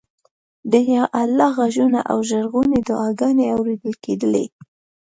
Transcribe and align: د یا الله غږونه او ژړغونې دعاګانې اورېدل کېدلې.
د 0.71 0.73
یا 0.93 1.03
الله 1.21 1.47
غږونه 1.57 1.99
او 2.11 2.17
ژړغونې 2.29 2.79
دعاګانې 2.87 3.45
اورېدل 3.55 3.93
کېدلې. 4.03 4.45